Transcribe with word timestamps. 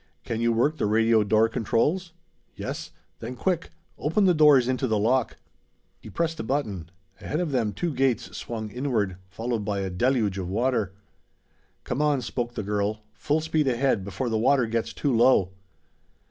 "Can 0.25 0.41
you 0.41 0.51
work 0.51 0.77
the 0.77 0.87
radio 0.87 1.23
door 1.23 1.47
controls?" 1.47 2.11
"Yes." 2.55 2.89
"Then 3.19 3.35
quick! 3.35 3.69
Open 3.99 4.25
the 4.25 4.33
doors 4.33 4.67
into 4.67 4.87
the 4.87 4.97
lock!" 4.97 5.37
He 5.99 6.09
pressed 6.09 6.39
a 6.39 6.43
button. 6.43 6.89
Ahead 7.21 7.39
of 7.39 7.51
them 7.51 7.71
two 7.71 7.93
gates 7.93 8.35
swung 8.35 8.71
inward, 8.71 9.17
followed 9.29 9.63
by 9.63 9.81
a 9.81 9.91
deluge 9.91 10.39
of 10.39 10.49
water. 10.49 10.95
"Come 11.83 12.01
on!" 12.01 12.23
spoke 12.23 12.55
the 12.55 12.63
girl. 12.63 13.03
"Full 13.13 13.41
speed 13.41 13.67
ahead, 13.67 14.03
before 14.03 14.29
the 14.29 14.39
water 14.39 14.65
gets 14.65 14.91
too 14.91 15.15
low." 15.15 15.51